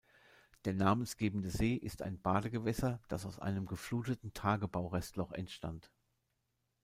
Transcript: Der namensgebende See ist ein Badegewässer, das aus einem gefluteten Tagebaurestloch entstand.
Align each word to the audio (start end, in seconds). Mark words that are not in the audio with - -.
Der 0.65 0.73
namensgebende 0.73 1.51
See 1.51 1.75
ist 1.75 2.01
ein 2.01 2.19
Badegewässer, 2.19 2.99
das 3.07 3.23
aus 3.27 3.37
einem 3.37 3.67
gefluteten 3.67 4.33
Tagebaurestloch 4.33 5.31
entstand. 5.31 5.91